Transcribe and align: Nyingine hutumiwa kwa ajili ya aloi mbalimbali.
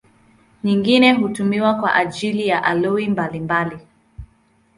Nyingine 0.63 1.13
hutumiwa 1.13 1.73
kwa 1.75 1.93
ajili 1.95 2.47
ya 2.47 2.63
aloi 2.63 3.07
mbalimbali. 3.09 3.77